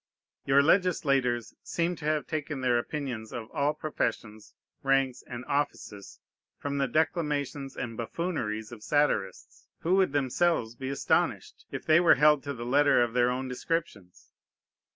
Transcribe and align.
Your 0.45 0.63
legislators 0.63 1.53
seem 1.61 1.95
to 1.97 2.05
have 2.05 2.25
taken 2.25 2.61
their 2.61 2.79
opinions 2.79 3.31
of 3.31 3.51
all 3.51 3.75
professions, 3.75 4.55
ranks, 4.81 5.21
and 5.27 5.45
offices 5.45 6.19
from 6.57 6.79
the 6.79 6.87
declamations 6.87 7.75
and 7.77 7.95
buffooneries 7.95 8.71
of 8.71 8.81
satirists, 8.81 9.67
who 9.81 9.93
would 9.97 10.11
themselves 10.11 10.73
be 10.73 10.89
astonished, 10.89 11.67
if 11.69 11.85
they 11.85 11.99
were 11.99 12.15
held 12.15 12.41
to 12.45 12.53
the 12.55 12.65
letter 12.65 13.03
of 13.03 13.13
their 13.13 13.29
own 13.29 13.47
descriptions. 13.47 14.31